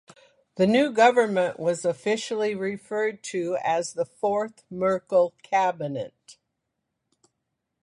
[0.55, 6.39] The new government was officially referred to as the Fourth Merkel cabinet.